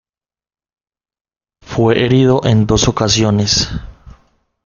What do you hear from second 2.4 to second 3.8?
en dos ocasiones.